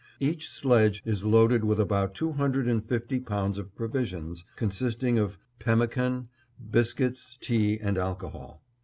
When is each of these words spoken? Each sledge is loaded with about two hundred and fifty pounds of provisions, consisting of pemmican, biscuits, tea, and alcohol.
Each 0.19 0.49
sledge 0.49 1.03
is 1.05 1.23
loaded 1.23 1.63
with 1.63 1.79
about 1.79 2.15
two 2.15 2.31
hundred 2.31 2.67
and 2.67 2.83
fifty 2.83 3.19
pounds 3.19 3.59
of 3.59 3.75
provisions, 3.75 4.43
consisting 4.55 5.19
of 5.19 5.37
pemmican, 5.59 6.27
biscuits, 6.71 7.37
tea, 7.39 7.77
and 7.79 7.99
alcohol. 7.99 8.63